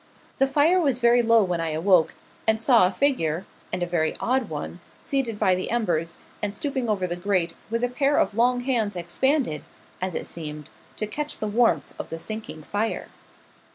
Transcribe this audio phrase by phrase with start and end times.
[0.39, 2.15] The fire was very low when I awoke,
[2.47, 6.89] and saw a figure and a very odd one seated by the embers, and stooping
[6.89, 9.63] over the grate, with a pair of long hands expanded,
[10.01, 13.09] as it seemed, to catch the warmth of the sinking fire.